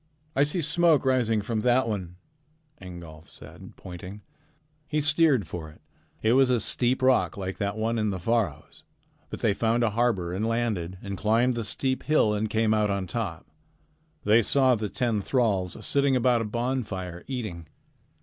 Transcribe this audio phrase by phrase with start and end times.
[0.35, 2.15] "I see smoke rising from that one,"
[2.81, 4.23] Ingolf said, pointing.
[4.87, 5.79] He steered for it.
[6.23, 8.81] It was a steep rock like that one in the Faroes,
[9.29, 12.89] but they found a harbor and landed and climbed the steep hill and came out
[12.89, 13.45] on top.
[14.23, 17.67] They saw the ten thralls sitting about a bonfire eating.